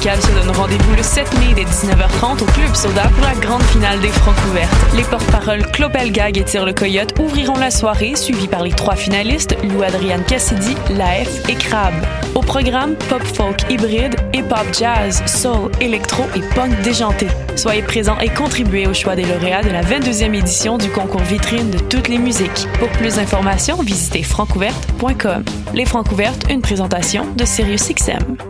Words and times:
se 0.00 0.32
donne 0.32 0.56
rendez-vous 0.56 0.96
le 0.96 1.02
7 1.02 1.30
mai 1.40 1.52
dès 1.54 1.64
19h30 1.64 2.42
au 2.42 2.46
Club 2.46 2.74
Soda 2.74 3.02
pour 3.08 3.22
la 3.22 3.34
grande 3.34 3.62
finale 3.64 4.00
des 4.00 4.08
Francs 4.08 4.34
ouvertes. 4.48 4.72
Les 4.96 5.02
porte-paroles 5.02 5.66
Clopelgag 5.72 6.38
et 6.38 6.42
Tire 6.42 6.64
le 6.64 6.72
Coyote 6.72 7.12
ouvriront 7.20 7.58
la 7.58 7.70
soirée, 7.70 8.16
suivis 8.16 8.48
par 8.48 8.62
les 8.62 8.70
trois 8.70 8.96
finalistes, 8.96 9.56
Lou 9.62 9.82
Adriane 9.82 10.24
Cassidy, 10.24 10.74
Laef 10.96 11.46
et 11.50 11.54
Crab. 11.54 11.92
Au 12.34 12.40
programme, 12.40 12.94
pop 13.10 13.22
folk 13.22 13.70
hybride, 13.70 14.16
hip-hop 14.32 14.66
jazz, 14.72 15.22
soul, 15.26 15.70
électro 15.82 16.24
et 16.34 16.40
punk 16.54 16.80
déjanté. 16.80 17.26
Soyez 17.54 17.82
présents 17.82 18.18
et 18.20 18.30
contribuez 18.30 18.86
au 18.86 18.94
choix 18.94 19.16
des 19.16 19.24
lauréats 19.24 19.62
de 19.62 19.70
la 19.70 19.82
22e 19.82 20.32
édition 20.32 20.78
du 20.78 20.88
concours 20.88 21.20
vitrine 21.20 21.70
de 21.70 21.78
toutes 21.78 22.08
les 22.08 22.18
musiques. 22.18 22.66
Pour 22.78 22.88
plus 22.88 23.16
d'informations, 23.16 23.76
visitez 23.82 24.22
francouverte.com. 24.22 25.44
Les 25.74 25.84
Francouvertes, 25.84 26.46
une 26.48 26.62
présentation 26.62 27.26
de 27.36 27.44
SiriusXM. 27.44 28.49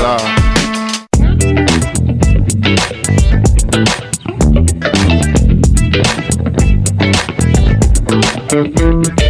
ça. 0.00 0.16
C'est 8.48 9.25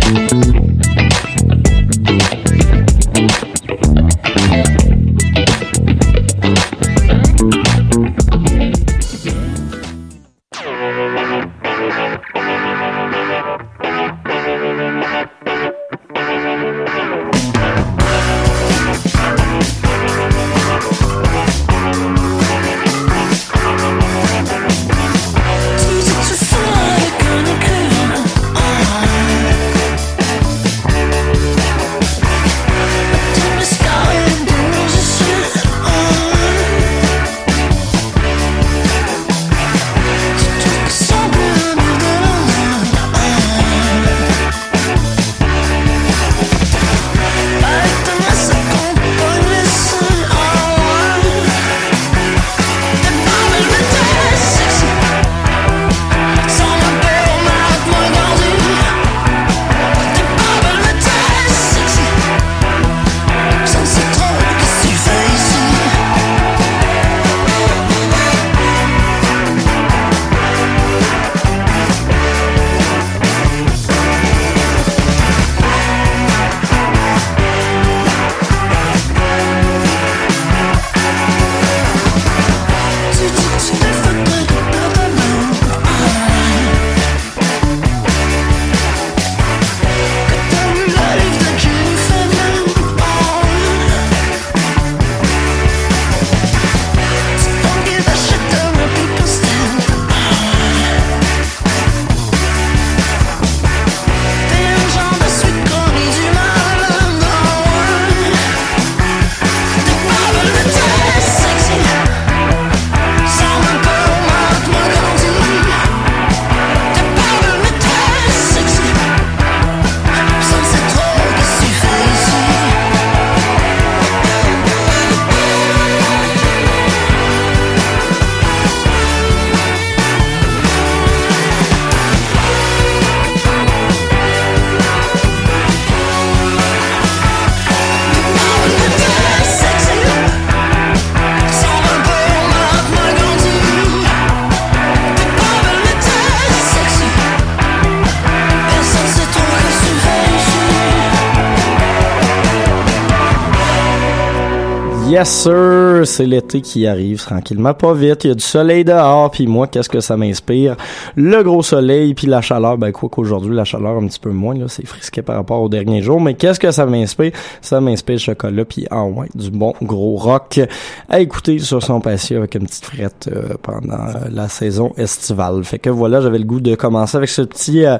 Yes 155.17 155.31
sir, 155.31 156.03
c'est 156.05 156.27
l'été 156.27 156.61
qui 156.61 156.87
arrive 156.87 157.23
tranquillement, 157.23 157.73
pas 157.73 157.95
vite. 157.95 158.25
Il 158.25 158.29
y 158.29 158.31
a 158.33 158.35
du 158.35 158.45
soleil 158.45 158.85
dehors, 158.85 159.31
puis 159.31 159.47
moi, 159.47 159.67
qu'est-ce 159.67 159.89
que 159.89 160.01
ça 160.01 160.19
m'inspire? 160.19 160.77
Le 161.15 161.43
gros 161.43 161.63
soleil, 161.63 162.13
puis 162.13 162.27
la 162.27 162.43
chaleur. 162.43 162.77
Ben 162.77 162.93
quoi 162.93 163.09
qu'aujourd'hui, 163.09 163.55
la 163.55 163.65
chaleur 163.65 163.97
un 163.97 164.07
petit 164.09 164.21
peu 164.21 164.31
moins 164.31 164.55
là, 164.55 164.67
c'est 164.69 164.87
frisqué 164.87 165.23
par 165.23 165.37
rapport 165.37 165.63
aux 165.63 165.71
derniers 165.71 166.03
jours. 166.03 166.21
Mais 166.21 166.35
qu'est-ce 166.35 166.61
que 166.61 166.71
ça 166.71 166.85
m'inspire? 166.85 167.33
Ça 167.63 167.81
m'inspire 167.81 168.17
le 168.17 168.21
chocolat, 168.21 168.65
puis 168.67 168.87
en 168.91 169.09
ouais, 169.09 169.29
du 169.35 169.51
bon 169.51 169.73
gros 169.81 170.17
rock 170.17 170.61
à 171.09 171.21
écouter 171.21 171.61
sur 171.61 171.83
son 171.83 172.03
patio 172.03 172.37
avec 172.37 172.55
une 172.55 172.67
petite 172.67 172.85
frette 172.85 173.31
euh, 173.35 173.55
pendant 173.63 173.95
euh, 173.95 174.29
la 174.31 174.51
saison 174.51 174.93
estivale. 174.99 175.65
Fait 175.65 175.79
que 175.79 175.89
voilà, 175.89 176.21
j'avais 176.21 176.41
le 176.41 176.45
goût 176.45 176.61
de 176.61 176.75
commencer 176.75 177.17
avec 177.17 177.31
ce 177.31 177.41
petit 177.41 177.87
euh, 177.87 177.97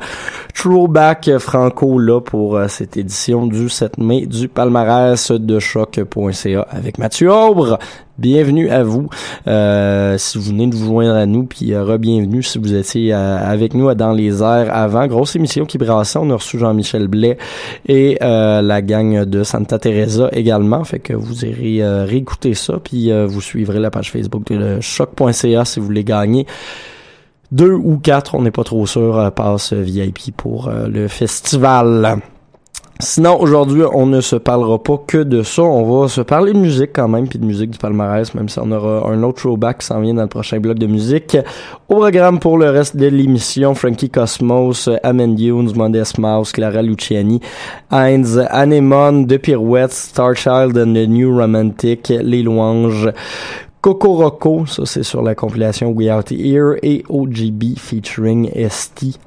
throwback 0.55 1.39
franco 1.39 1.99
là 1.99 2.21
pour 2.21 2.57
euh, 2.57 2.69
cette 2.69 2.99
édition 2.99 3.47
du 3.47 3.71
7 3.71 3.97
mai 3.97 4.27
du 4.27 4.49
palmarès 4.49 5.31
de 5.31 5.59
choc.ca 5.59 6.67
avec 6.71 6.97
avec 6.97 6.99
Mathieu 7.07 7.33
Aubre. 7.33 7.79
Bienvenue 8.19 8.69
à 8.69 8.83
vous. 8.83 9.09
Euh, 9.47 10.19
si 10.19 10.39
vous 10.39 10.45
venez 10.51 10.67
de 10.67 10.75
vous 10.75 10.87
joindre 10.87 11.15
à 11.15 11.25
nous, 11.25 11.45
puis 11.45 11.73
euh, 11.73 11.85
re-bienvenue 11.85 12.43
si 12.43 12.59
vous 12.59 12.75
étiez 12.75 13.15
euh, 13.15 13.39
avec 13.39 13.75
nous 13.75 13.95
dans 13.95 14.11
les 14.11 14.43
airs 14.43 14.75
avant. 14.75 15.07
Grosse 15.07 15.37
émission 15.37 15.67
qui 15.67 15.79
brassait. 15.79 16.19
On 16.19 16.29
a 16.31 16.35
reçu 16.35 16.59
Jean-Michel 16.59 17.07
Blais 17.07 17.39
et 17.87 18.19
euh, 18.23 18.61
la 18.61 18.83
gang 18.83 19.25
de 19.25 19.45
Santa 19.45 19.79
Teresa 19.79 20.31
également. 20.33 20.83
Fait 20.83 20.99
que 20.99 21.13
vous 21.13 21.45
irez 21.45 22.05
réécouter 22.05 22.55
ça, 22.55 22.81
puis 22.83 23.13
vous 23.13 23.41
suivrez 23.41 23.79
la 23.79 23.93
page 23.93 24.11
Facebook 24.11 24.51
de 24.51 24.81
choc.ca 24.81 25.65
si 25.65 25.79
vous 25.79 25.87
voulez 25.87 26.03
gagner 26.03 26.45
deux 27.53 27.75
ou 27.75 27.99
quatre, 27.99 28.35
on 28.35 28.43
n'est 28.43 28.51
pas 28.51 28.65
trop 28.65 28.85
sûr, 28.85 29.31
passe 29.37 29.73
VIP 29.73 30.37
pour 30.37 30.69
le 30.69 31.07
festival. 31.07 32.21
Sinon, 32.99 33.39
aujourd'hui, 33.39 33.83
on 33.93 34.07
ne 34.07 34.23
se 34.23 34.37
parlera 34.37 34.83
pas 34.83 34.97
que 35.07 35.19
de 35.19 35.43
ça. 35.43 35.63
On 35.63 36.01
va 36.01 36.09
se 36.09 36.23
parler 36.23 36.55
de 36.55 36.59
musique 36.59 36.91
quand 36.95 37.09
même, 37.09 37.29
puis 37.29 37.39
de 37.39 37.45
musique 37.45 37.71
du 37.71 37.79
palmarès, 37.79 38.33
même 38.35 38.49
si 38.49 38.59
on 38.59 38.73
aura 38.73 39.11
un 39.11 39.23
autre 39.23 39.43
throwback 39.43 39.79
qui 39.79 39.87
s'en 39.87 40.01
vient 40.01 40.15
dans 40.15 40.23
le 40.23 40.29
prochain 40.29 40.61
bloc 40.61 40.79
de 40.79 40.87
musique. 40.87 41.37
Au 41.91 41.97
programme 41.97 42.39
pour 42.39 42.57
le 42.57 42.71
reste 42.71 42.97
de 42.97 43.07
l'émission, 43.07 43.75
Frankie 43.75 44.09
Cosmos, 44.09 44.89
Amen 45.03 45.35
Dunes, 45.35 45.73
Modest 45.75 46.17
Mouse, 46.17 46.53
Clara 46.53 46.81
Luciani, 46.81 47.41
Heinz, 47.91 48.39
Anemone, 48.49 49.27
The 49.27 49.37
Pirouette, 49.37 49.93
Starchild 49.93 50.79
and 50.79 50.95
the 50.95 51.07
New 51.07 51.39
Romantic, 51.39 52.09
Les 52.09 52.43
Louanges, 52.43 53.13
Coco 53.83 54.15
Rocco, 54.15 54.65
ça 54.65 54.87
c'est 54.87 55.03
sur 55.03 55.23
la 55.23 55.35
compilation 55.35 55.91
We 55.91 56.11
Out 56.11 56.31
Here, 56.31 56.77
et 56.83 57.05
OGB 57.11 57.77
featuring 57.77 58.51
ST 58.69 59.19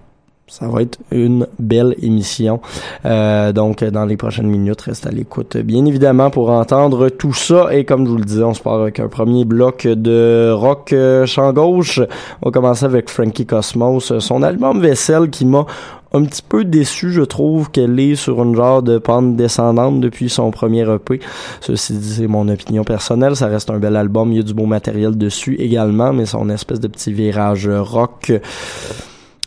ça 0.50 0.68
va 0.68 0.82
être 0.82 0.98
une 1.12 1.48
belle 1.60 1.96
émission. 2.02 2.60
Euh, 3.06 3.52
donc, 3.52 3.84
dans 3.84 4.06
les 4.06 4.18
prochaines 4.18 4.48
minutes, 4.48 4.82
reste 4.82 5.06
à 5.06 5.12
l'écoute, 5.12 5.58
bien 5.58 5.86
évidemment, 5.86 6.30
pour 6.30 6.50
entendre 6.50 7.10
tout 7.10 7.34
ça. 7.34 7.74
Et 7.74 7.86
comme 7.86 8.06
je 8.06 8.12
vous 8.12 8.18
le 8.18 8.26
disais, 8.26 8.44
on 8.44 8.54
se 8.54 8.62
part 8.62 8.82
avec 8.82 9.00
un 9.00 9.08
premier 9.08 9.46
bloc 9.46 9.86
de 9.88 10.52
rock 10.52 10.92
euh, 10.94 11.26
champ 11.26 11.54
gauche. 11.54 12.00
On 12.42 12.48
va 12.48 12.52
commencer 12.52 12.86
avec 12.86 13.10
Frankie 13.10 13.46
Cosmos, 13.46 14.18
son 14.20 14.44
album 14.44 14.82
Vaisselle 14.82 15.30
qui 15.30 15.46
m'a 15.46 15.66
un 16.12 16.24
petit 16.24 16.42
peu 16.42 16.66
déçu, 16.66 17.12
je 17.12 17.22
trouve 17.22 17.70
qu'elle 17.70 18.00
est 18.00 18.16
sur 18.16 18.42
une 18.42 18.56
genre 18.56 18.82
de 18.82 18.98
pente 18.98 19.36
descendante 19.36 20.02
depuis 20.02 20.30
son 20.30 20.50
premier 20.50 20.82
EP. 20.92 21.20
Ceci 21.62 21.94
dit, 21.94 22.14
c'est 22.14 22.28
mon 22.28 22.48
opinion 22.48 22.84
personnelle. 22.84 23.36
Ça 23.36 23.48
reste 23.48 23.70
un 23.70 23.78
bel 23.78 23.96
album. 23.96 24.32
Il 24.32 24.38
y 24.38 24.40
a 24.40 24.44
du 24.44 24.56
beau 24.56 24.66
matériel 24.66 25.18
dessus 25.18 25.56
également, 25.60 26.12
mais 26.12 26.26
son 26.26 26.50
espèce 26.50 26.80
de 26.80 26.88
petit 26.88 27.14
virage 27.14 27.70
rock 27.70 28.32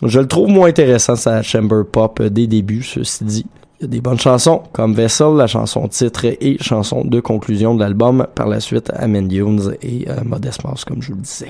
je 0.02 0.20
le 0.20 0.26
trouve 0.26 0.48
moins 0.48 0.68
intéressant, 0.68 1.16
sa 1.16 1.42
chamber 1.42 1.82
pop 1.90 2.20
euh, 2.20 2.30
des 2.30 2.46
débuts, 2.46 2.82
ceci 2.82 3.24
dit. 3.24 3.46
Il 3.80 3.82
y 3.82 3.86
a 3.86 3.88
des 3.88 4.00
bonnes 4.00 4.20
chansons, 4.20 4.62
comme 4.72 4.94
Vessel, 4.94 5.34
la 5.34 5.48
chanson 5.48 5.88
titre 5.88 6.24
et 6.24 6.56
chanson 6.60 7.04
de 7.04 7.18
conclusion 7.18 7.74
de 7.74 7.80
l'album. 7.80 8.28
Par 8.34 8.46
la 8.46 8.60
suite, 8.60 8.92
Amen 8.94 9.26
Dunes 9.26 9.74
et 9.82 10.08
euh, 10.08 10.22
Modest 10.24 10.62
Mouse, 10.64 10.84
comme 10.84 11.02
je 11.02 11.12
vous 11.12 11.18
le 11.18 11.22
disais. 11.22 11.48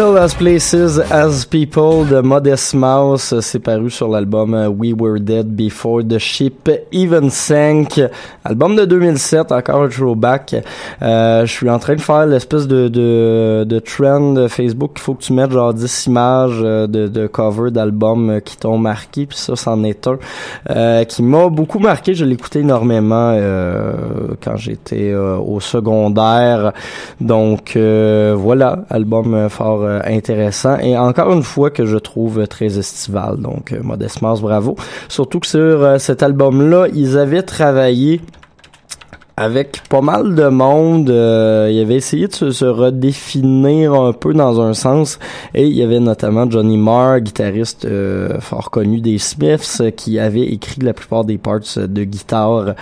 People 0.00 0.16
as 0.16 0.34
Places 0.34 0.98
as 1.10 1.44
People 1.44 2.06
de 2.08 2.22
Modest 2.22 2.72
Mouse, 2.72 3.38
c'est 3.40 3.58
paru 3.58 3.90
sur 3.90 4.08
l'album 4.08 4.54
euh, 4.54 4.66
We 4.66 4.94
Were 4.98 5.20
Dead 5.20 5.46
Before 5.46 6.00
the 6.08 6.16
Ship 6.16 6.70
Even 6.90 7.28
Sank, 7.28 8.00
album 8.42 8.76
de 8.76 8.86
2007, 8.86 9.52
encore 9.52 9.82
un 9.82 9.88
throwback. 9.88 10.56
Euh, 11.02 11.44
je 11.44 11.52
suis 11.52 11.68
en 11.68 11.78
train 11.78 11.96
de 11.96 12.00
faire 12.00 12.24
l'espèce 12.24 12.66
de, 12.66 12.88
de, 12.88 13.64
de 13.68 13.78
trend 13.78 14.48
Facebook, 14.48 14.92
il 14.96 15.00
faut 15.00 15.12
que 15.12 15.22
tu 15.22 15.34
mettes 15.34 15.50
genre 15.50 15.74
10 15.74 16.06
images 16.06 16.60
euh, 16.62 16.86
de, 16.86 17.06
de 17.06 17.26
cover 17.26 17.70
d'albums 17.70 18.30
euh, 18.30 18.40
qui 18.40 18.56
t'ont 18.56 18.78
marqué, 18.78 19.26
puis 19.26 19.36
ça, 19.36 19.54
c'en 19.54 19.84
est 19.84 20.06
un. 20.06 20.18
Euh, 20.70 21.04
qui 21.04 21.22
m'a 21.22 21.50
beaucoup 21.50 21.78
marqué, 21.78 22.14
je 22.14 22.24
l'écoutais 22.24 22.60
énormément 22.60 23.34
euh, 23.34 23.92
quand 24.42 24.56
j'étais 24.56 25.14
au 25.14 25.60
secondaire, 25.60 26.72
donc 27.20 27.76
voilà, 27.76 28.78
album 28.88 29.50
fort 29.50 29.89
euh, 29.90 30.00
intéressant 30.04 30.78
et 30.78 30.96
encore 30.96 31.32
une 31.32 31.42
fois 31.42 31.70
que 31.70 31.86
je 31.86 31.96
trouve 31.96 32.46
très 32.46 32.78
estival. 32.78 33.38
Donc, 33.38 33.72
euh, 33.72 33.82
Modest 33.82 34.22
Mouse, 34.22 34.40
bravo. 34.40 34.76
Surtout 35.08 35.40
que 35.40 35.46
sur 35.46 35.58
euh, 35.60 35.98
cet 35.98 36.22
album-là, 36.22 36.86
ils 36.94 37.18
avaient 37.18 37.42
travaillé 37.42 38.20
avec 39.36 39.82
pas 39.88 40.02
mal 40.02 40.34
de 40.34 40.48
monde. 40.48 41.08
Euh, 41.08 41.70
ils 41.72 41.80
avaient 41.80 41.96
essayé 41.96 42.28
de 42.28 42.50
se, 42.50 42.64
redéfinir 42.64 43.94
un 43.94 44.12
peu 44.12 44.34
dans 44.34 44.60
un 44.60 44.74
sens. 44.74 45.18
Et 45.54 45.66
il 45.66 45.72
y 45.72 45.82
avait 45.82 46.00
notamment 46.00 46.48
Johnny 46.50 46.76
Marr, 46.76 47.20
guitariste 47.20 47.86
euh, 47.86 48.38
fort 48.40 48.70
connu 48.70 49.00
des 49.00 49.18
Smiths, 49.18 49.82
qui 49.96 50.18
avait 50.18 50.46
écrit 50.46 50.82
la 50.82 50.92
plupart 50.92 51.24
des 51.24 51.38
parts 51.38 51.60
de 51.76 52.04
guitare. 52.04 52.74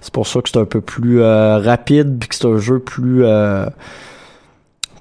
C'est 0.00 0.12
pour 0.12 0.26
ça 0.26 0.40
que 0.40 0.48
c'est 0.48 0.58
un 0.58 0.64
peu 0.64 0.80
plus 0.80 1.22
rapide, 1.22 2.18
puis 2.18 2.28
que 2.30 2.34
c'est 2.34 2.46
un 2.46 2.58
jeu 2.58 2.78
plus... 2.78 3.24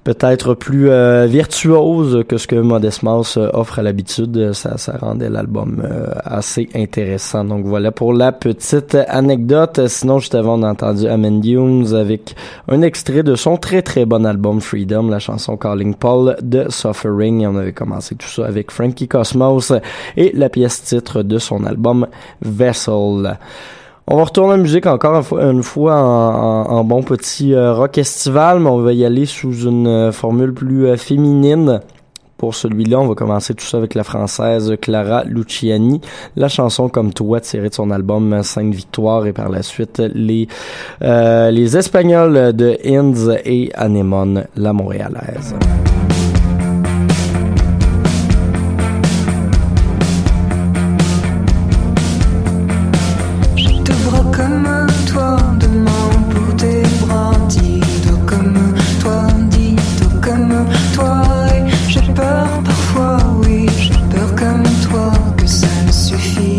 peut-être 0.06 0.54
plus 0.54 0.90
euh, 0.90 1.26
virtuose 1.26 2.24
que 2.30 2.38
ce 2.38 2.46
que 2.48 2.56
Modest 2.56 3.02
Mouse 3.02 3.38
euh, 3.38 3.50
offre 3.54 3.80
à 3.80 3.82
l'habitude. 3.82 4.54
Ça, 4.54 4.78
ça 4.78 4.98
rendait 5.02 5.30
l'album 5.30 5.82
euh, 5.84 6.14
assez 6.24 6.70
intéressant. 6.76 7.44
Donc 7.44 7.66
voilà 7.66 7.92
pour 7.92 8.14
la 8.14 8.32
petite 8.32 8.96
anecdote. 8.96 9.88
Sinon, 9.88 10.20
juste 10.20 10.36
avant, 10.36 10.60
on 10.60 10.64
a 10.64 10.70
entendu 10.70 11.08
Amen 11.08 11.42
Dunes 11.42 11.94
avec 11.96 12.36
un 12.70 12.84
extrait 12.84 13.24
de 13.24 13.36
son 13.36 13.58
très 13.58 13.82
très 13.82 14.06
bon 14.06 14.26
album 14.26 14.62
Freedom, 14.62 15.10
la 15.10 15.20
chanson 15.20 15.58
Calling 15.58 15.96
Paul 15.96 16.38
de 16.42 16.68
Suffering. 16.70 17.42
Et 17.42 17.48
on 17.48 17.58
avait 17.58 17.74
commencé 17.74 18.16
tout 18.16 18.28
ça 18.28 18.46
avec 18.46 18.70
Frankie 18.70 19.08
Cosmos 19.08 19.74
et 20.18 20.32
la 20.36 20.50
pièce 20.50 20.84
titre 20.84 21.24
de 21.24 21.40
son 21.40 21.66
album 21.66 22.06
Vessel. 22.44 23.40
On 24.08 24.18
va 24.18 24.26
retourner 24.26 24.54
en 24.54 24.58
musique 24.60 24.86
encore 24.86 25.26
une 25.40 25.64
fois, 25.64 25.96
en, 25.96 26.84
bon 26.84 27.02
petit 27.02 27.56
euh, 27.56 27.74
rock 27.74 27.98
estival, 27.98 28.60
mais 28.60 28.70
on 28.70 28.78
va 28.78 28.94
y 28.94 29.04
aller 29.04 29.26
sous 29.26 29.66
une 29.66 29.88
euh, 29.88 30.12
formule 30.12 30.54
plus 30.54 30.86
euh, 30.86 30.96
féminine. 30.96 31.82
Pour 32.38 32.54
celui-là, 32.54 33.00
on 33.00 33.08
va 33.08 33.16
commencer 33.16 33.56
tout 33.56 33.66
ça 33.66 33.78
avec 33.78 33.96
la 33.96 34.04
française 34.04 34.76
Clara 34.82 35.24
Luciani, 35.24 36.02
la 36.36 36.50
chanson 36.50 36.90
Comme 36.90 37.14
toi 37.14 37.40
tirée 37.40 37.70
de 37.70 37.74
son 37.74 37.92
album 37.92 38.44
Sainte 38.44 38.76
Victoire 38.76 39.26
et 39.26 39.34
par 39.34 39.50
la 39.50 39.64
suite 39.64 40.02
les 40.14 40.50
euh, 41.02 41.50
les 41.50 41.78
Espagnols 41.78 42.54
de 42.54 42.78
Inns 42.86 43.38
et 43.46 43.72
Anémone, 43.74 44.46
la 44.58 44.74
Montréalaise. 44.74 45.56
Et 61.56 61.90
j'ai 61.90 62.02
peur 62.14 62.48
parfois, 62.64 63.18
oui, 63.44 63.68
j'ai 63.78 63.94
peur 64.10 64.36
comme 64.36 64.64
toi 64.90 65.12
que 65.38 65.48
ça 65.48 65.68
ne 65.86 65.92
suffise 65.92 66.55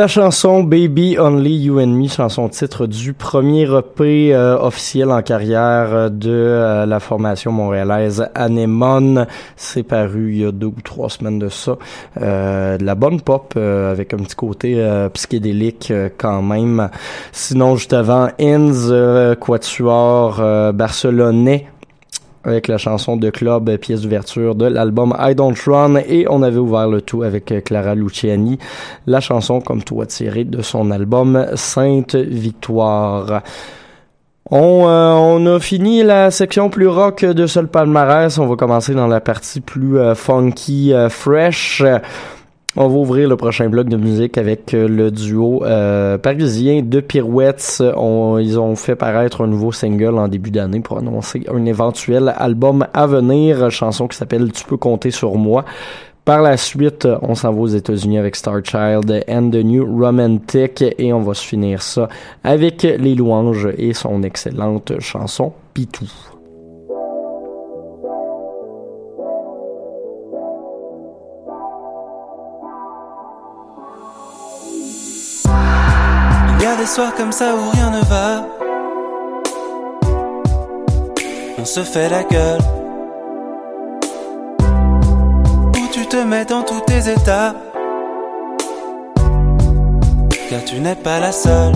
La 0.00 0.08
chanson 0.08 0.64
Baby 0.64 1.18
Only 1.18 1.64
You 1.64 1.78
and 1.78 1.88
Me, 1.88 2.08
chanson 2.08 2.48
titre 2.48 2.86
du 2.86 3.12
premier 3.12 3.64
EP 3.64 4.34
euh, 4.34 4.56
officiel 4.58 5.10
en 5.10 5.20
carrière 5.20 6.10
de 6.10 6.30
euh, 6.30 6.86
la 6.86 7.00
formation 7.00 7.52
montréalaise 7.52 8.26
Anemone. 8.34 9.26
C'est 9.56 9.82
paru 9.82 10.30
il 10.32 10.40
y 10.40 10.46
a 10.46 10.52
deux 10.52 10.68
ou 10.68 10.80
trois 10.82 11.10
semaines 11.10 11.38
de 11.38 11.50
ça. 11.50 11.76
Euh, 12.18 12.78
de 12.78 12.84
la 12.86 12.94
bonne 12.94 13.20
pop 13.20 13.54
avec 13.58 14.14
un 14.14 14.16
petit 14.16 14.36
côté 14.36 14.82
psychédélique 15.12 15.92
quand 16.16 16.40
même. 16.40 16.88
Sinon, 17.32 17.76
juste 17.76 17.92
avant, 17.92 18.30
Inns, 18.40 19.36
Quatuor 19.38 20.72
barcelonais 20.72 21.66
avec 22.44 22.68
la 22.68 22.78
chanson 22.78 23.16
de 23.16 23.30
club, 23.30 23.76
pièce 23.76 24.02
d'ouverture 24.02 24.54
de 24.54 24.66
l'album 24.66 25.14
I 25.18 25.34
Don't 25.34 25.54
Run 25.66 25.96
et 25.96 26.26
on 26.28 26.42
avait 26.42 26.58
ouvert 26.58 26.88
le 26.88 27.02
tout 27.02 27.22
avec 27.22 27.52
Clara 27.64 27.94
Luciani, 27.94 28.58
la 29.06 29.20
chanson 29.20 29.60
comme 29.60 29.82
toi 29.82 30.06
tirée 30.06 30.44
de 30.44 30.62
son 30.62 30.90
album 30.90 31.46
Sainte 31.54 32.14
Victoire. 32.14 33.42
On, 34.52 34.88
euh, 34.88 35.12
on, 35.12 35.46
a 35.46 35.60
fini 35.60 36.02
la 36.02 36.32
section 36.32 36.70
plus 36.70 36.88
rock 36.88 37.24
de 37.24 37.46
ce 37.46 37.60
palmarès. 37.60 38.36
On 38.38 38.46
va 38.46 38.56
commencer 38.56 38.94
dans 38.94 39.06
la 39.06 39.20
partie 39.20 39.60
plus 39.60 39.96
euh, 39.96 40.16
funky, 40.16 40.92
euh, 40.92 41.08
fresh. 41.08 41.84
On 42.76 42.86
va 42.86 42.94
ouvrir 42.94 43.28
le 43.28 43.36
prochain 43.36 43.68
bloc 43.68 43.88
de 43.88 43.96
musique 43.96 44.38
avec 44.38 44.74
euh, 44.74 44.86
le 44.86 45.10
duo 45.10 45.64
euh, 45.64 46.18
parisien 46.18 46.82
de 46.82 47.00
Pirouettes. 47.00 47.82
ils 47.82 48.58
ont 48.60 48.76
fait 48.76 48.94
paraître 48.94 49.42
un 49.42 49.48
nouveau 49.48 49.72
single 49.72 50.16
en 50.16 50.28
début 50.28 50.52
d'année 50.52 50.78
pour 50.78 50.98
annoncer 50.98 51.42
un 51.52 51.64
éventuel 51.66 52.32
album 52.36 52.86
à 52.94 53.08
venir, 53.08 53.72
chanson 53.72 54.06
qui 54.06 54.16
s'appelle 54.16 54.52
Tu 54.52 54.64
peux 54.64 54.76
compter 54.76 55.10
sur 55.10 55.34
moi. 55.34 55.64
Par 56.24 56.42
la 56.42 56.56
suite, 56.56 57.08
on 57.22 57.34
s'en 57.34 57.52
va 57.52 57.60
aux 57.60 57.66
États-Unis 57.66 58.18
avec 58.18 58.36
Star 58.36 58.60
Child 58.62 59.24
and 59.28 59.50
the 59.50 59.64
New 59.64 59.84
Romantic 59.84 60.84
et 60.96 61.12
on 61.12 61.22
va 61.22 61.34
se 61.34 61.44
finir 61.44 61.82
ça 61.82 62.08
avec 62.44 62.82
Les 62.82 63.16
Louanges 63.16 63.68
et 63.78 63.94
son 63.94 64.22
excellente 64.22 64.92
chanson 65.00 65.52
Pitou. 65.74 66.06
Soirs 76.90 77.14
comme 77.14 77.30
ça 77.30 77.54
où 77.54 77.70
rien 77.70 77.90
ne 77.90 78.00
va. 78.04 78.44
On 81.56 81.64
se 81.64 81.84
fait 81.84 82.08
la 82.08 82.24
gueule. 82.24 82.60
Où 85.78 85.86
tu 85.92 86.04
te 86.06 86.16
mets 86.16 86.44
dans 86.44 86.62
tous 86.62 86.80
tes 86.80 87.08
états. 87.08 87.54
Car 90.48 90.64
tu 90.64 90.80
n'es 90.80 90.96
pas 90.96 91.20
la 91.20 91.30
seule. 91.30 91.74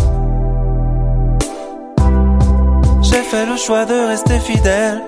J'ai 3.02 3.22
fait 3.22 3.46
le 3.46 3.56
choix 3.56 3.84
de 3.84 4.08
rester 4.08 4.40
fidèle. 4.40 5.00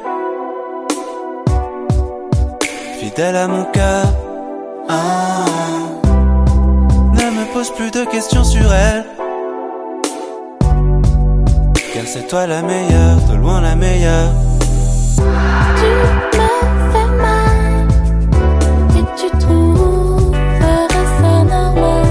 Fidèle 3.01 3.37
à 3.37 3.49
mon 3.49 3.64
cœur. 3.64 4.07
Ah. 4.88 5.45
Ne 7.19 7.27
me 7.38 7.53
pose 7.53 7.71
plus 7.73 7.90
de 7.90 8.05
questions 8.05 8.45
sur 8.45 8.73
elle 8.73 9.05
c'est 12.07 12.29
toi 12.29 12.47
la 12.47 12.62
meilleure, 12.62 13.16
de 13.29 13.35
loin 13.37 13.61
la 13.61 13.75
meilleure. 13.75 14.31
Tu 15.16 15.23
me 16.38 16.51
fais 16.92 17.11
mal 17.21 17.88
et 18.97 19.05
tu 19.19 19.29
trouverais 19.38 20.88
ça 21.21 21.35
normal 21.45 22.07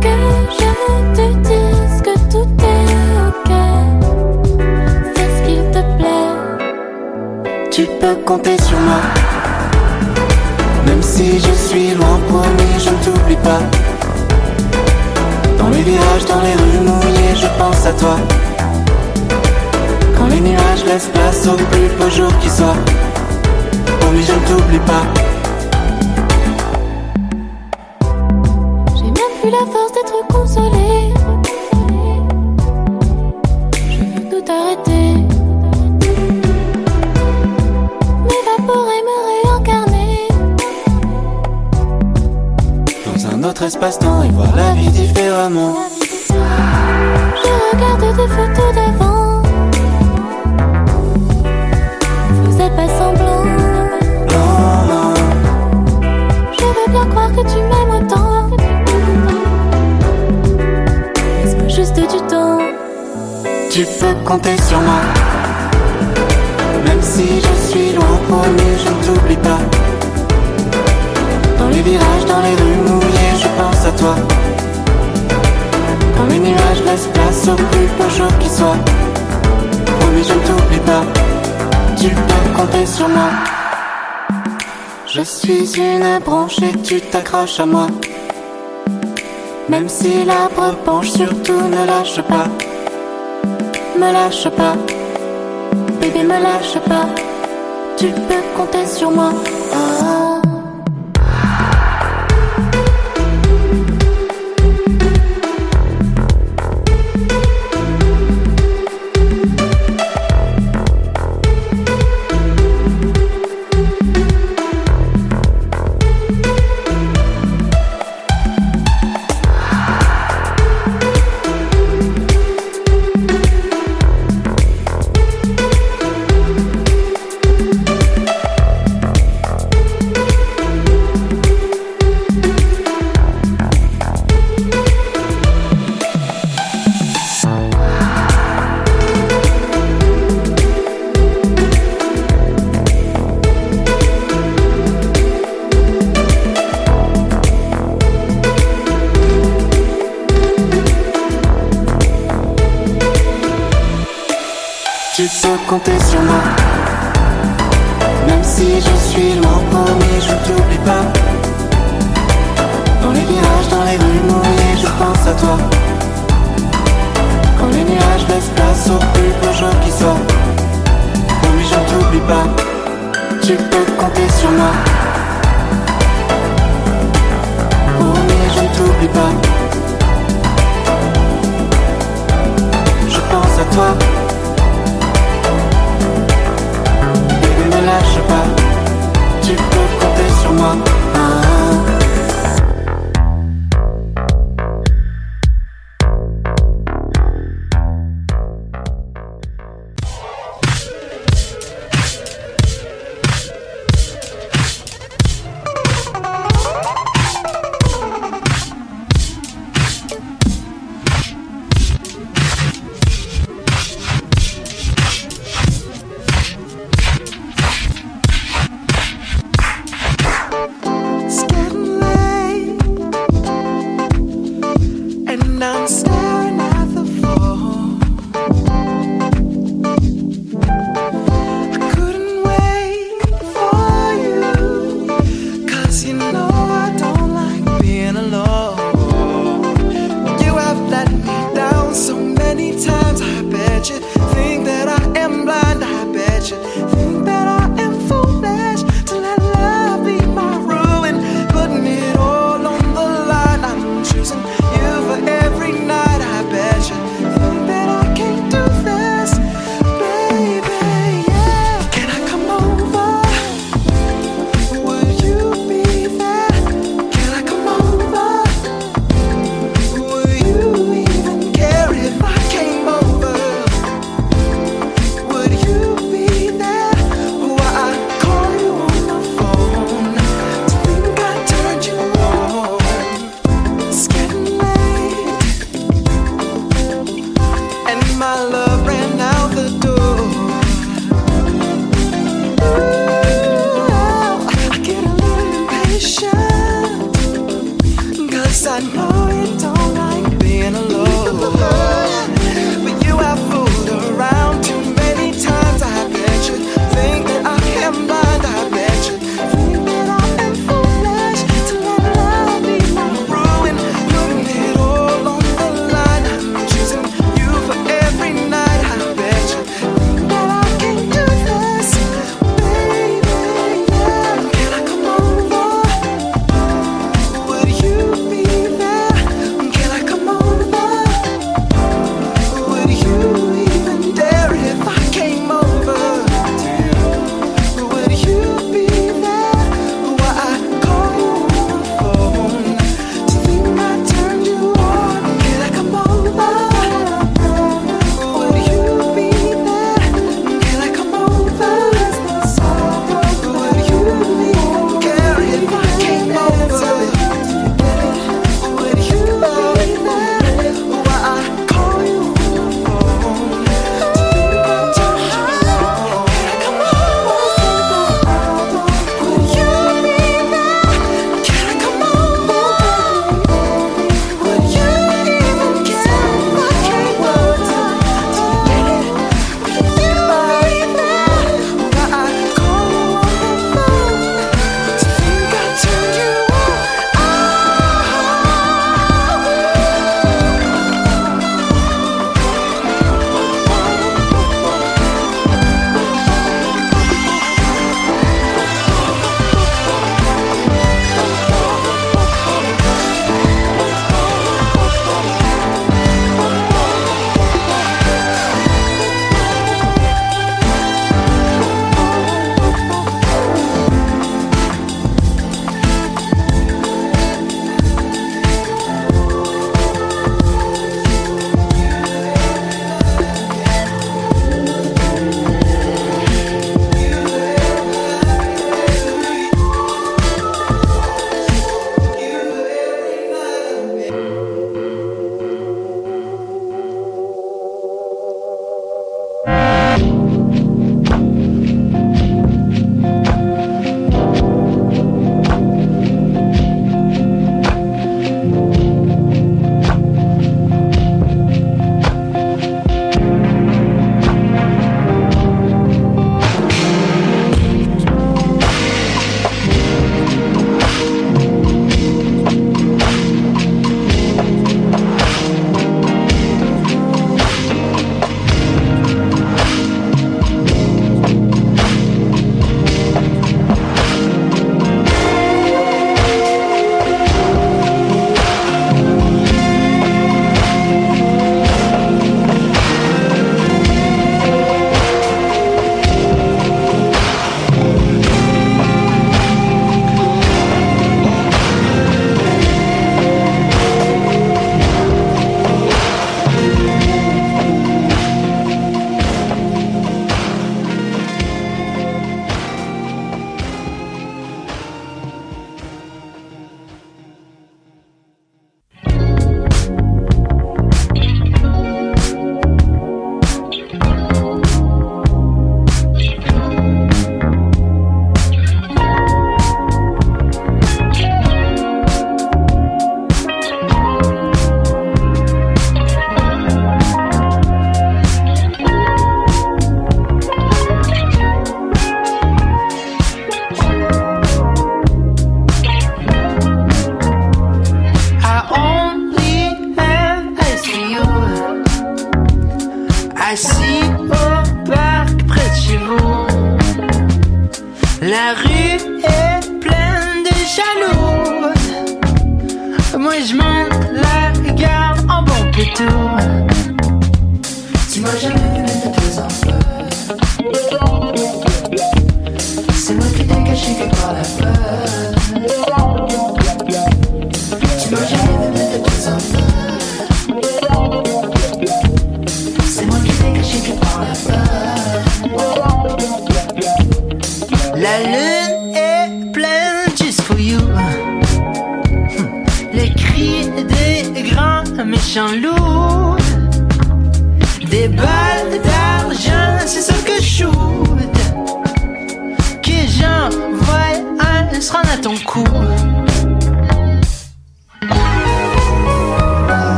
que 0.00 0.16
je 0.58 0.70
te 1.16 1.26
dise 1.48 2.02
que 2.02 2.14
tout 2.30 2.50
est 2.62 2.90
ok. 3.26 3.50
Fais 5.14 5.30
ce 5.34 5.40
qu'il 5.46 5.62
te 5.72 5.82
plaît. 5.98 6.36
Tu 7.72 7.86
peux 8.00 8.16
compter 8.24 8.56
sur 8.62 8.78
moi, 8.78 9.00
même 10.86 11.02
si 11.02 11.40
je 11.40 11.52
suis 11.52 11.90
loin, 11.94 12.18
promis, 12.28 12.78
je 12.78 12.90
ne 12.90 12.96
t'oublie 13.04 13.36
pas. 13.36 13.87
Les 15.78 15.84
virages, 15.84 16.24
dans 16.24 16.40
les 16.40 16.54
rues 16.54 16.80
mouillées, 16.80 17.36
je 17.36 17.46
pense 17.56 17.86
à 17.86 17.92
toi. 17.92 18.16
Quand 20.16 20.26
les 20.26 20.40
nuages 20.40 20.84
laissent 20.84 21.06
place 21.14 21.46
au 21.46 21.54
plus 21.54 21.88
beau 21.96 22.10
jour 22.10 22.36
qui 22.40 22.50
soit. 22.50 22.74
Promis, 24.00 24.24
je 24.24 24.32
ne 24.32 24.58
t'oublie 24.58 24.80
pas. 24.80 25.04
J'ai 28.96 29.04
même 29.04 29.34
plus 29.40 29.50
la 29.50 29.64
force 29.72 29.92
d'être 29.92 30.17
espace-temps 43.68 44.22
et 44.22 44.30
voir 44.30 44.56
la 44.56 44.72
vie 44.72 44.88
différemment. 44.88 45.76
Je 46.30 47.52
regarde 47.70 48.00
des 48.16 48.28
photos 48.36 48.70
d'avant. 48.74 49.42
Faisais 52.44 52.70
pas 52.70 52.88
semblant. 52.98 53.44
Non, 54.32 54.62
non. 54.90 55.14
Je 56.58 56.64
veux 56.76 56.88
bien 56.94 57.04
croire 57.10 57.30
que 57.36 57.42
tu 57.52 57.58
m'aimes 57.68 57.94
autant. 57.98 58.48
Laisse-moi 61.44 61.68
juste 61.68 61.96
du 61.96 62.20
temps? 62.26 62.60
Tu 63.70 63.84
peux 64.00 64.14
compter 64.24 64.56
sur 64.66 64.80
moi. 64.80 65.02
Même 66.86 67.02
si 67.02 67.42
je 67.46 67.54
suis 67.68 67.92
loin, 67.92 68.16
promis, 68.28 68.72
je 68.82 68.88
ne 68.88 69.14
t'oublie 69.14 69.36
pas. 69.36 69.60
Les 71.78 71.84
virages, 71.84 72.24
dans 72.26 72.40
les 72.40 72.56
rues 72.56 72.90
mouillées, 72.90 73.36
je 73.38 73.46
pense 73.56 73.86
à 73.86 73.92
toi. 73.92 74.16
Quand 76.16 76.26
les 76.28 76.40
nuages 76.40 76.82
laissent 76.84 77.06
place 77.14 77.46
au 77.46 77.54
plus 77.54 77.86
beau 77.96 78.10
jour 78.16 78.38
qui 78.40 78.48
soit 78.48 78.78
Promis 79.86 80.24
je 80.24 80.34
ne 80.34 80.40
t'oublie 80.40 80.80
pas. 80.80 81.04
Tu 81.96 82.08
peux 82.08 82.56
compter 82.56 82.84
sur 82.84 83.08
moi. 83.08 83.30
Je 85.06 85.22
suis 85.22 85.78
une 85.78 86.18
branche 86.18 86.58
et 86.62 86.76
tu 86.82 87.00
t'accroches 87.00 87.60
à 87.60 87.66
moi. 87.66 87.86
Même 89.68 89.88
si 89.88 90.24
l'arbre 90.24 90.74
penche 90.84 91.10
surtout 91.10 91.62
ne 91.62 91.86
lâche 91.86 92.20
pas. 92.22 92.48
Me 93.96 94.12
lâche 94.12 94.48
pas. 94.48 94.74
Bébé 96.00 96.24
me 96.24 96.40
lâche 96.42 96.80
pas. 96.88 97.06
Tu 97.96 98.06
peux 98.06 98.42
compter 98.56 98.84
sur 98.84 99.12
moi. 99.12 99.30
Oh. 99.72 100.27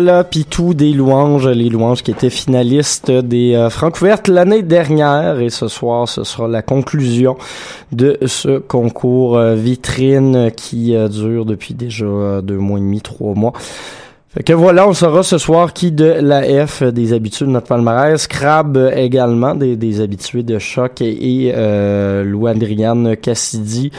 Voilà, 0.00 0.22
Pitou 0.22 0.74
des 0.74 0.92
louanges, 0.92 1.48
les 1.48 1.68
louanges 1.68 2.04
qui 2.04 2.12
étaient 2.12 2.30
finalistes 2.30 3.10
des 3.10 3.56
euh, 3.56 3.68
Francouvertes 3.68 4.28
l'année 4.28 4.62
dernière. 4.62 5.40
Et 5.40 5.50
ce 5.50 5.66
soir, 5.66 6.08
ce 6.08 6.22
sera 6.22 6.46
la 6.46 6.62
conclusion 6.62 7.36
de 7.90 8.16
ce 8.24 8.58
concours 8.58 9.36
euh, 9.36 9.56
vitrine 9.56 10.52
qui 10.54 10.94
euh, 10.94 11.08
dure 11.08 11.44
depuis 11.44 11.74
déjà 11.74 12.04
euh, 12.04 12.40
deux 12.42 12.58
mois 12.58 12.78
et 12.78 12.80
demi, 12.80 13.00
trois 13.00 13.34
mois. 13.34 13.52
Fait 14.28 14.44
que 14.44 14.52
voilà, 14.52 14.86
on 14.86 14.92
saura 14.92 15.24
ce 15.24 15.36
soir 15.36 15.72
qui 15.72 15.90
de 15.90 16.04
la 16.04 16.42
F 16.64 16.84
des 16.84 17.12
habitués 17.12 17.46
de 17.46 17.50
notre 17.50 17.66
palmarès, 17.66 18.24
Crab 18.28 18.92
également, 18.94 19.56
des, 19.56 20.00
habitués 20.00 20.44
de 20.44 20.60
choc 20.60 21.02
et, 21.02 21.48
et 21.48 22.22
Lou-Adriane 22.22 23.16
Cassidy 23.16 23.90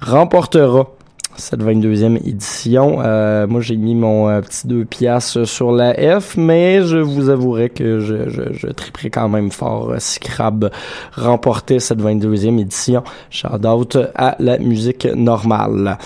remportera 0.00 0.88
cette 1.36 1.62
22e 1.62 2.16
édition. 2.26 2.98
Euh, 3.00 3.46
moi, 3.46 3.60
j'ai 3.60 3.76
mis 3.76 3.94
mon 3.94 4.28
euh, 4.28 4.40
petit 4.40 4.66
deux 4.66 4.84
piastres 4.84 5.46
sur 5.46 5.72
la 5.72 5.94
F, 6.20 6.36
mais 6.36 6.82
je 6.82 6.98
vous 6.98 7.28
avouerai 7.28 7.70
que 7.70 8.00
je, 8.00 8.28
je, 8.28 8.52
je 8.52 8.66
triperais 8.68 9.10
quand 9.10 9.28
même 9.28 9.50
fort 9.50 9.90
euh, 9.90 9.96
si 9.98 10.20
Crab 10.20 10.70
remportait 11.12 11.78
cette 11.78 12.00
22e 12.00 12.58
édition. 12.60 13.02
Shout 13.30 13.66
out 13.66 13.98
à 14.14 14.36
la 14.38 14.58
musique 14.58 15.06
normale. 15.14 15.98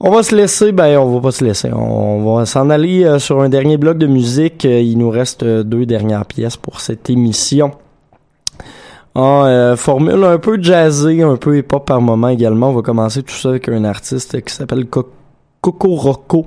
On 0.00 0.10
va 0.10 0.22
se 0.22 0.34
laisser, 0.34 0.72
ben 0.72 0.98
on 0.98 1.14
va 1.14 1.20
pas 1.20 1.30
se 1.30 1.44
laisser. 1.44 1.70
On 1.72 2.34
va 2.34 2.46
s'en 2.46 2.68
aller 2.68 3.04
euh, 3.04 3.18
sur 3.18 3.40
un 3.40 3.48
dernier 3.48 3.76
bloc 3.76 3.98
de 3.98 4.06
musique. 4.06 4.64
Il 4.64 4.98
nous 4.98 5.10
reste 5.10 5.44
deux 5.44 5.86
dernières 5.86 6.26
pièces 6.26 6.56
pour 6.56 6.80
cette 6.80 7.08
émission. 7.10 7.72
En 9.14 9.44
euh, 9.44 9.76
formule 9.76 10.24
un 10.24 10.38
peu 10.38 10.60
jazzée, 10.60 11.22
un 11.22 11.36
peu 11.36 11.56
hip-hop 11.58 11.86
par 11.86 12.00
moment 12.00 12.28
également. 12.28 12.70
On 12.70 12.74
va 12.74 12.82
commencer 12.82 13.22
tout 13.22 13.34
ça 13.34 13.50
avec 13.50 13.68
un 13.68 13.84
artiste 13.84 14.42
qui 14.44 14.52
s'appelle 14.52 14.86
Co- 14.86 15.08
Coco 15.64 15.94
Rocco. 15.94 16.46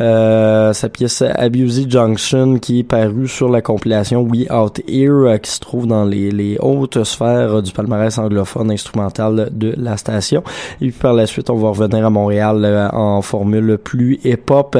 Euh, 0.00 0.72
sa 0.72 0.88
pièce 0.88 1.22
Abusey 1.22 1.86
Junction 1.88 2.58
qui 2.58 2.80
est 2.80 2.84
parue 2.84 3.28
sur 3.28 3.48
la 3.48 3.62
compilation 3.62 4.22
We 4.22 4.48
Out 4.50 4.80
Here 4.88 5.10
euh, 5.10 5.38
qui 5.38 5.50
se 5.50 5.60
trouve 5.60 5.86
dans 5.86 6.04
les, 6.04 6.30
les 6.30 6.56
hautes 6.60 7.02
sphères 7.04 7.62
du 7.62 7.72
palmarès 7.72 8.16
anglophone 8.18 8.72
instrumental 8.72 9.48
de 9.52 9.74
la 9.76 9.96
station. 9.96 10.42
Et 10.80 10.88
puis 10.90 10.98
par 10.98 11.14
la 11.14 11.26
suite, 11.26 11.50
on 11.50 11.56
va 11.56 11.68
revenir 11.68 12.04
à 12.04 12.10
Montréal 12.10 12.64
euh, 12.64 12.88
en 12.90 13.22
formule 13.22 13.78
plus 13.78 14.18
hip-hop 14.24 14.76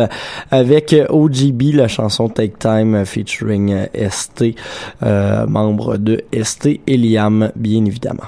avec 0.51 0.97
OGB, 1.09 1.75
la 1.75 1.87
chanson 1.87 2.29
Take 2.29 2.59
Time 2.59 3.05
featuring 3.05 3.73
euh, 3.73 4.09
ST, 4.11 4.57
euh, 5.05 5.47
membre 5.47 5.99
de 5.99 6.25
ST 6.43 6.81
et 6.85 6.97
Liam, 6.97 7.53
bien 7.55 7.85
évidemment. 7.85 8.25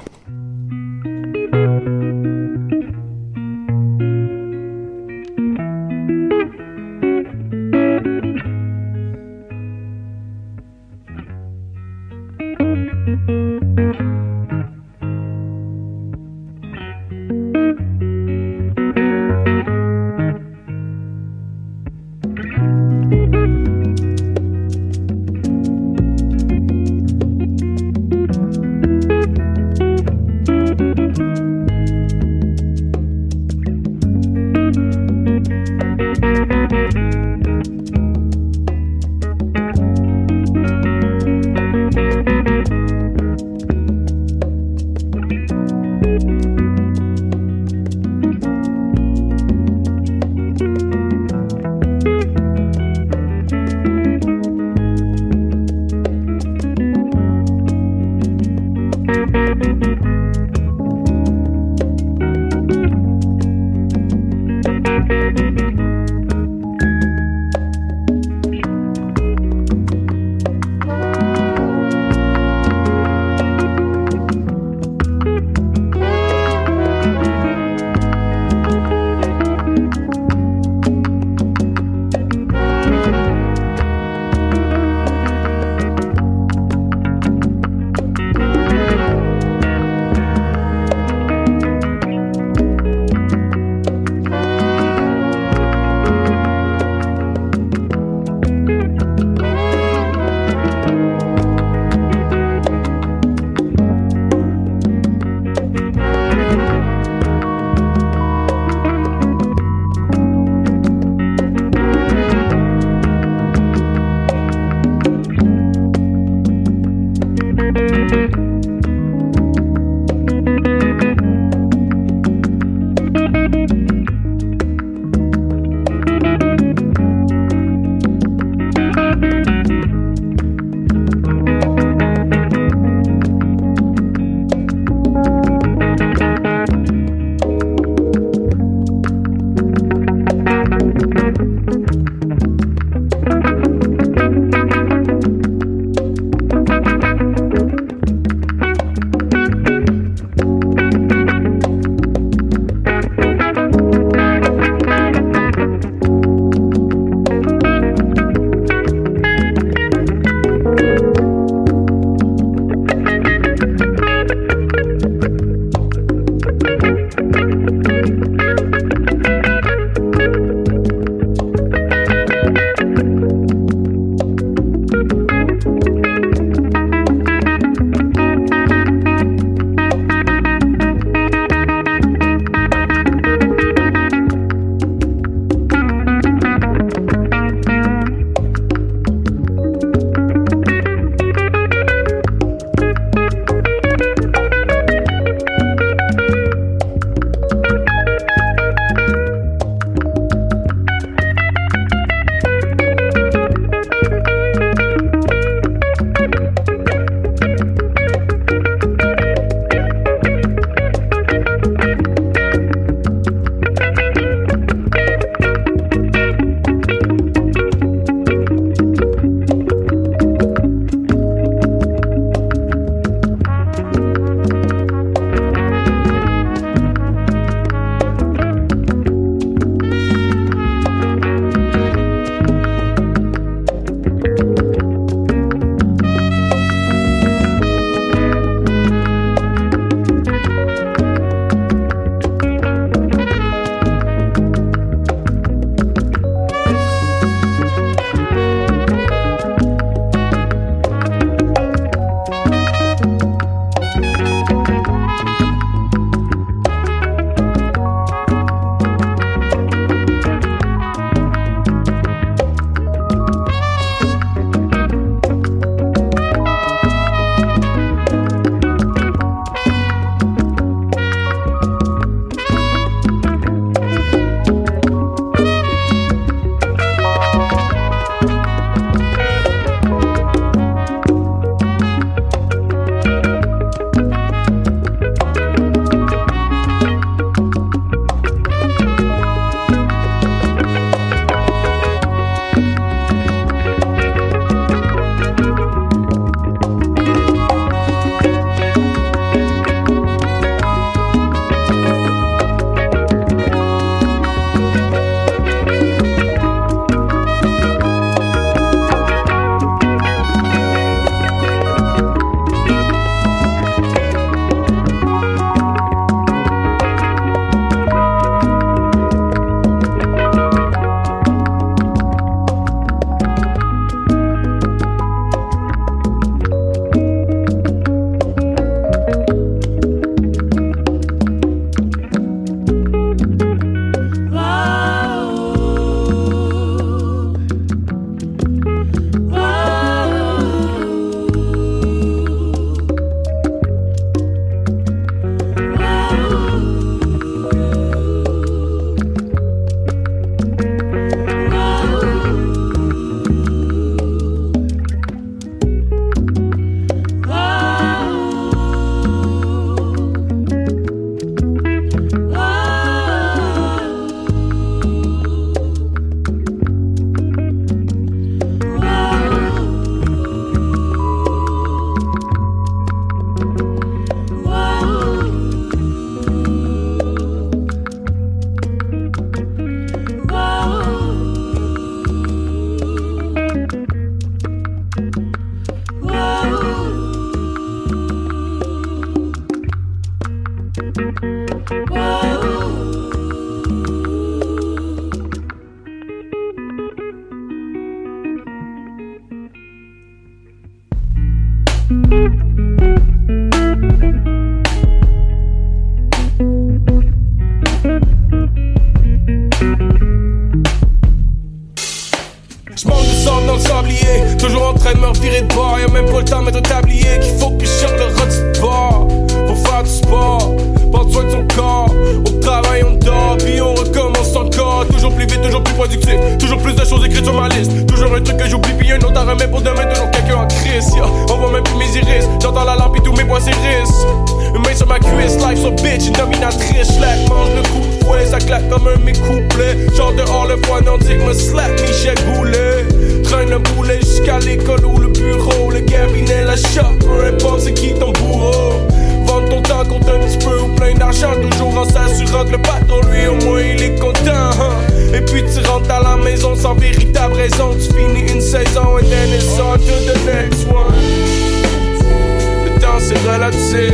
C'est 463.10 463.28
relatif. 463.28 463.92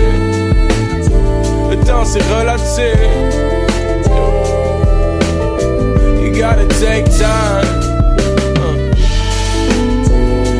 Le 1.70 1.76
temps, 1.86 2.04
c'est 2.04 2.22
relatif. 2.24 2.98
You 6.20 6.30
gotta 6.32 6.66
take 6.78 7.06
time. 7.10 7.64
Uh. 8.56 8.76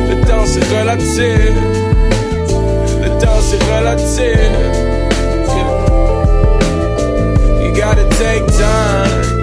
Le 0.09 0.15
temps, 0.25 0.45
c'est 0.45 0.65
relatif. 0.75 1.53
Le 3.03 3.09
temps, 3.19 3.41
c'est. 3.41 3.57
Yeah. 5.55 5.71
You 7.61 7.69
gotta 7.75 8.05
take 8.17 8.45
time. 8.47 9.36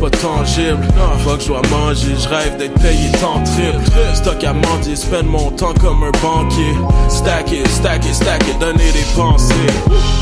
Pas 0.00 0.10
tangible. 0.10 0.80
Faut 1.18 1.36
que 1.36 1.42
je 1.42 1.48
dois 1.48 1.62
manger, 1.70 2.14
je 2.18 2.28
rêve 2.28 2.56
d'être 2.56 2.80
payé 2.80 3.10
tant 3.20 3.42
triple. 3.44 3.78
Stock 4.14 4.42
à 4.42 4.52
mendier, 4.52 4.96
spend 4.96 5.26
mon 5.26 5.50
temps 5.50 5.74
comme 5.80 6.02
un 6.02 6.10
banquier. 6.22 6.74
Stack 7.08 7.52
it, 7.52 7.68
stack 7.68 8.04
it, 8.06 8.14
stack 8.14 8.42
it, 8.48 8.58
donner 8.58 8.90
des 8.92 9.06
pensées. 9.14 9.54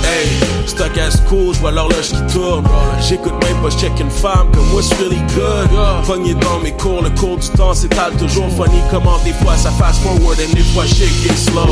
Hey, 0.03 0.29
stock 0.67 0.97
à 0.99 1.11
school, 1.11 1.55
je 1.55 1.61
vois 1.61 1.71
l'horloge 1.71 2.09
qui 2.09 2.35
tourne. 2.35 2.65
J'écoute 3.09 3.35
même 3.45 3.57
pas, 3.63 3.71
je 3.71 3.79
check 3.79 3.93
une 4.01 4.11
femme 4.11 4.49
comme 4.53 4.75
what's 4.75 4.93
really 4.95 5.23
good. 5.35 5.69
Pogné 6.07 6.35
dans 6.35 6.59
mes 6.63 6.73
cours, 6.73 7.03
le 7.03 7.11
cours 7.11 7.37
du 7.37 7.49
temps 7.51 7.75
s'étale 7.75 8.13
toujours 8.19 8.49
funny. 8.51 8.81
Comment 8.91 9.19
des 9.25 9.33
fois 9.33 9.57
ça 9.57 9.71
fast 9.71 10.03
forward 10.03 10.39
et 10.41 10.55
des 10.55 10.63
fois 10.63 10.87
shake 10.87 11.25
it 11.25 11.39
slow. 11.39 11.69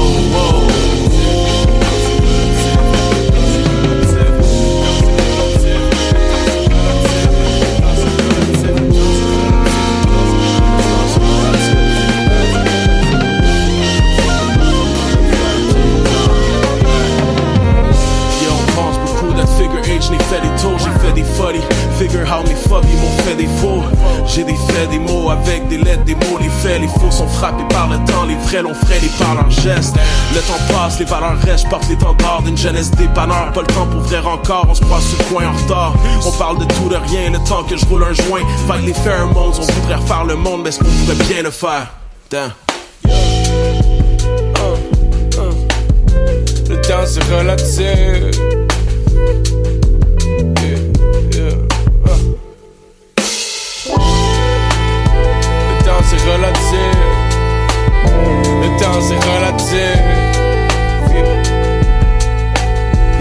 Le 28.62 28.62
temps, 28.62 28.62
les 28.62 28.62
vrais 28.62 28.62
l'ont 28.62 28.74
frais, 28.74 29.00
les 29.00 29.08
par 29.18 29.34
leurs 29.34 29.50
gestes. 29.50 29.96
Le 30.34 30.40
temps 30.40 30.58
passe, 30.72 30.98
les 30.98 31.04
valeurs 31.04 31.38
restent, 31.42 31.64
je 31.64 31.70
porte 31.70 31.88
les 31.88 31.96
tentards 31.96 32.42
d'une 32.42 32.56
jeunesse 32.56 32.90
dépanneur. 32.92 33.52
Pas 33.52 33.60
le 33.60 33.66
temps 33.66 33.86
pour 33.86 34.00
vrai 34.00 34.18
encore, 34.18 34.66
on 34.68 34.74
se 34.74 34.80
croise 34.82 35.04
sur 35.04 35.18
le 35.18 35.24
coin 35.24 35.46
en 35.48 35.52
retard. 35.52 35.94
On 36.24 36.32
parle 36.32 36.58
de 36.58 36.64
tout, 36.64 36.88
de 36.88 36.96
rien, 36.96 37.30
le 37.30 37.38
temps 37.48 37.62
que 37.64 37.76
je 37.76 37.84
roule 37.86 38.04
un 38.04 38.12
joint. 38.12 38.42
Fight 38.66 38.84
les 38.84 38.94
pheromones, 38.94 39.52
on 39.58 39.62
voudrait 39.62 39.96
refaire 39.96 40.24
le 40.24 40.36
monde, 40.36 40.62
mais 40.62 40.68
est-ce 40.70 40.78
qu'on 40.78 40.84
pourrait 40.84 41.24
bien 41.26 41.42
le 41.42 41.50
faire? 41.50 41.92
Damn. 42.30 42.52
Le 46.68 46.80
temps 46.80 47.06
c'est 47.06 47.22
relatif. 47.32 48.40
Uh. 50.58 50.92
Le 55.78 55.84
temps 55.84 56.02
c'est 56.04 56.22
relatif. 56.30 56.95
Le 58.96 59.02
temps 59.02 59.08
c'est 59.08 59.20
relatif. 59.30 59.98
Yeah. 61.12 61.42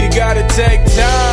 You 0.00 0.08
gotta 0.08 0.42
take 0.54 0.82
time. 0.94 1.25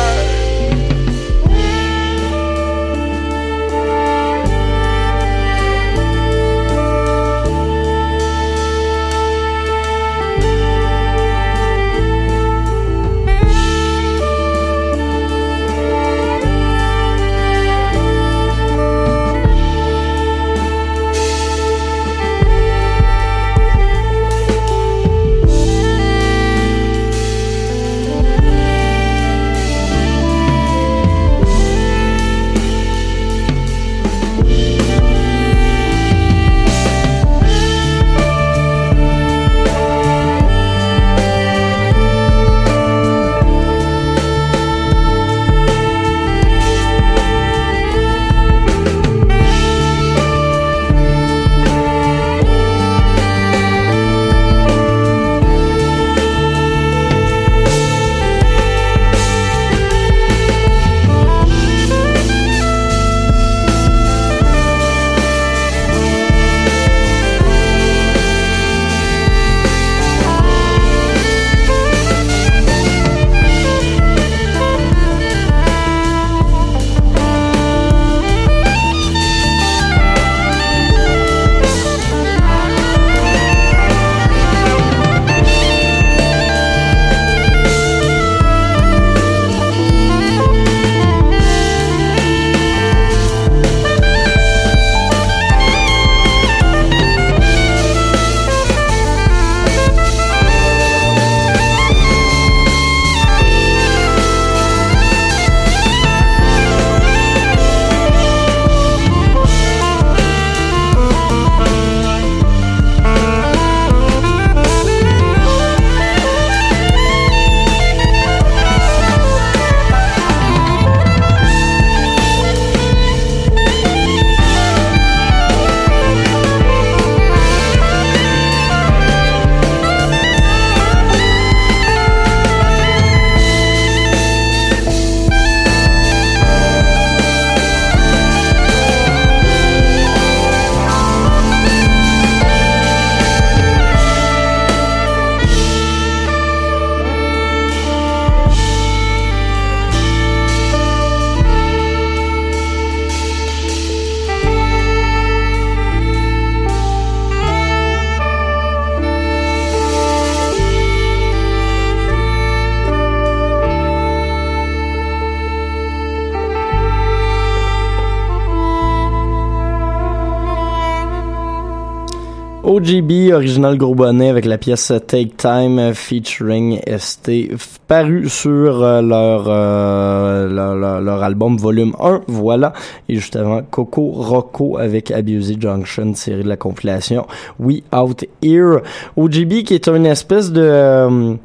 Original 173.44 173.76
gros 173.76 173.94
bonnet 173.94 174.30
avec 174.30 174.46
la 174.46 174.56
pièce 174.56 174.90
Take 175.06 175.32
Time 175.36 175.78
euh, 175.78 175.92
featuring 175.92 176.80
ST, 176.86 177.50
paru 177.86 178.26
sur 178.30 178.82
euh, 178.82 179.02
leur, 179.02 179.44
euh, 179.48 180.48
leur, 180.48 181.00
leur- 181.02 181.22
album 181.22 181.58
volume 181.58 181.94
1, 182.00 182.22
voilà. 182.26 182.72
Et 183.10 183.16
juste 183.16 183.36
avant, 183.36 183.60
Coco 183.70 184.12
Rocco 184.12 184.78
avec 184.78 185.10
Abused 185.10 185.60
Junction, 185.60 186.12
tiré 186.12 186.42
de 186.42 186.48
la 186.48 186.56
compilation 186.56 187.26
We 187.60 187.82
Out 187.94 188.24
Here. 188.42 188.78
OGB 189.14 189.62
qui 189.64 189.74
est 189.74 189.88
une 189.88 190.06
espèce 190.06 190.50
de... 190.50 191.36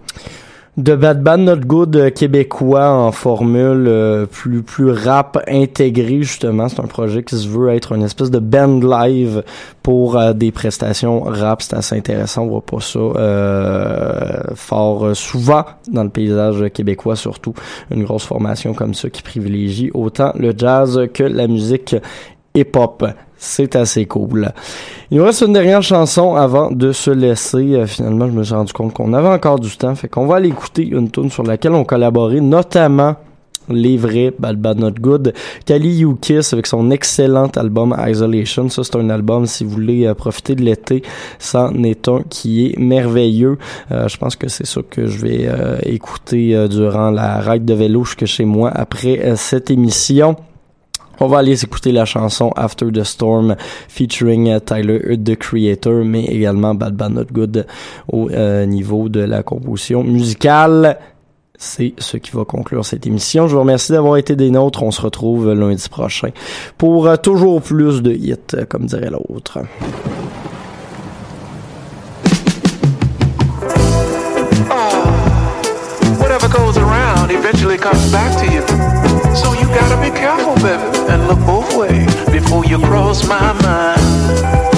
de 0.79 0.95
Bad 0.95 1.21
Bad 1.21 1.41
Not 1.41 1.57
Good 1.57 1.95
euh, 1.97 2.09
québécois 2.09 2.89
en 2.89 3.11
formule 3.11 3.85
euh, 3.87 4.25
plus 4.25 4.63
plus 4.63 4.91
rap 4.91 5.37
intégré 5.47 6.21
justement. 6.21 6.69
C'est 6.69 6.79
un 6.79 6.87
projet 6.87 7.21
qui 7.21 7.35
se 7.35 7.49
veut 7.49 7.69
être 7.69 7.91
une 7.91 8.03
espèce 8.03 8.31
de 8.31 8.39
band 8.39 8.79
live 8.79 9.43
pour 9.83 10.17
euh, 10.17 10.31
des 10.31 10.51
prestations 10.51 11.19
rap. 11.21 11.61
C'est 11.61 11.75
assez 11.75 11.97
intéressant. 11.97 12.43
On 12.43 12.47
voit 12.47 12.61
pas 12.61 12.79
ça 12.79 12.97
euh, 12.99 14.41
fort 14.55 15.07
euh, 15.07 15.13
souvent 15.13 15.65
dans 15.91 16.03
le 16.03 16.09
paysage 16.09 16.69
québécois 16.73 17.17
surtout. 17.17 17.53
Une 17.91 18.05
grosse 18.05 18.25
formation 18.25 18.73
comme 18.73 18.93
ça 18.93 19.09
qui 19.09 19.21
privilégie 19.21 19.91
autant 19.93 20.31
le 20.35 20.53
jazz 20.57 21.01
que 21.13 21.23
la 21.23 21.47
musique 21.47 21.95
hip-hop. 22.55 23.05
C'est 23.41 23.77
assez 23.77 24.05
cool. 24.05 24.51
Il 25.09 25.17
nous 25.17 25.23
reste 25.23 25.41
une 25.41 25.53
dernière 25.53 25.81
chanson 25.81 26.35
avant 26.35 26.71
de 26.71 26.91
se 26.91 27.09
laisser. 27.09 27.73
Euh, 27.73 27.87
finalement, 27.87 28.27
je 28.27 28.33
me 28.33 28.43
suis 28.43 28.53
rendu 28.53 28.73
compte 28.73 28.93
qu'on 28.93 29.13
avait 29.13 29.29
encore 29.29 29.59
du 29.59 29.75
temps. 29.77 29.95
Fait 29.95 30.09
qu'on 30.09 30.27
va 30.27 30.35
aller 30.35 30.49
écouter 30.49 30.85
une 30.85 31.09
tune 31.09 31.31
sur 31.31 31.43
laquelle 31.43 31.71
on 31.71 31.85
collaborait, 31.85 32.41
notamment 32.41 33.15
les 33.69 33.95
vrais 33.95 34.33
Bad 34.37 34.59
Bad 34.59 34.79
Not 34.79 34.91
Good. 34.99 35.33
Kali 35.65 36.01
Ukis 36.01 36.49
avec 36.51 36.67
son 36.67 36.91
excellent 36.91 37.47
album 37.55 37.95
Isolation. 37.97 38.67
Ça, 38.67 38.83
c'est 38.83 38.97
un 38.97 39.09
album, 39.09 39.45
si 39.45 39.63
vous 39.63 39.69
voulez 39.69 40.05
euh, 40.05 40.13
profiter 40.13 40.55
de 40.55 40.63
l'été, 40.63 41.01
c'en 41.39 41.73
est 41.83 42.09
un 42.09 42.23
qui 42.29 42.65
est 42.65 42.77
merveilleux. 42.77 43.57
Euh, 43.91 44.09
je 44.09 44.17
pense 44.17 44.35
que 44.35 44.49
c'est 44.49 44.65
ça 44.65 44.81
que 44.89 45.07
je 45.07 45.17
vais 45.17 45.49
écouter 45.83 46.67
durant 46.67 47.09
la 47.09 47.39
ride 47.39 47.63
de 47.63 47.73
vélo 47.73 48.03
jusque 48.03 48.25
chez 48.25 48.43
moi 48.43 48.69
après 48.69 49.33
cette 49.37 49.71
émission. 49.71 50.35
On 51.21 51.27
va 51.27 51.39
aller 51.39 51.63
écouter 51.63 51.91
la 51.91 52.05
chanson 52.05 52.51
After 52.55 52.91
the 52.91 53.03
Storm 53.03 53.55
featuring 53.89 54.59
Tyler 54.61 55.17
the 55.17 55.35
Creator, 55.35 56.05
mais 56.05 56.23
également 56.25 56.73
Bad 56.73 56.95
Bad 56.95 57.11
Not 57.13 57.25
Good 57.33 57.65
au 58.11 58.29
euh, 58.29 58.65
niveau 58.65 59.09
de 59.09 59.19
la 59.19 59.43
composition 59.43 60.03
musicale. 60.03 60.97
C'est 61.57 61.93
ce 61.97 62.15
qui 62.15 62.31
va 62.31 62.45
conclure 62.45 62.85
cette 62.85 63.05
émission. 63.05 63.49
Je 63.49 63.53
vous 63.53 63.59
remercie 63.59 63.91
d'avoir 63.91 64.15
été 64.15 64.37
des 64.37 64.49
nôtres. 64.49 64.81
On 64.81 64.91
se 64.91 65.01
retrouve 65.01 65.51
lundi 65.51 65.89
prochain 65.89 66.29
pour 66.77 67.07
euh, 67.07 67.17
toujours 67.17 67.61
plus 67.61 68.01
de 68.01 68.13
hits, 68.13 68.35
euh, 68.53 68.63
comme 68.63 68.85
dirait 68.85 69.09
l'autre. 69.09 69.59
Whatever 76.17 76.47
goes 76.47 76.77
around 76.77 77.29
eventually 77.29 77.77
comes 77.77 78.09
back 78.09 78.37
to 78.39 78.45
you. 78.45 79.08
So 79.35 79.53
you 79.53 79.67
gotta 79.67 79.99
be 80.01 80.09
careful, 80.17 80.55
baby, 80.55 80.83
and 81.11 81.27
look 81.27 81.39
both 81.45 81.75
ways 81.75 82.13
before 82.29 82.65
you 82.65 82.77
cross 82.79 83.27
my 83.27 83.53
mind. 83.61 84.68